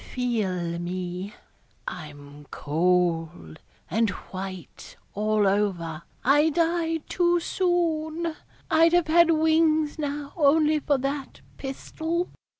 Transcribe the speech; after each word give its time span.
Feel 0.15 0.79
me 0.79 1.31
I'm 1.87 2.47
cold 2.49 3.59
and 3.87 4.09
white 4.09 4.95
all 5.13 5.45
over 5.47 6.01
I 6.25 6.49
died 6.49 7.03
too 7.07 7.39
soon 7.39 8.35
I'd 8.71 8.93
have 8.93 9.05
had 9.05 9.29
wings 9.29 9.99
now 9.99 10.33
only 10.35 10.79
for 10.79 10.97
that 10.97 11.41
pistol. 11.57 12.31